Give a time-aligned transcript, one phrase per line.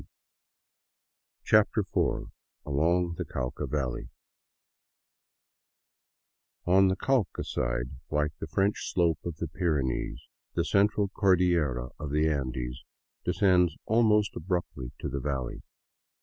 [0.01, 0.07] 02
[1.43, 2.31] CHAPTER IV
[2.65, 4.09] ALONG THE CAUCA VALLEY
[6.65, 10.19] ON the Cauca side, like the French slope of the Pyrenees,
[10.55, 12.83] the Central Cordillera of the Andes
[13.23, 15.61] descends almost abruptly to the valley.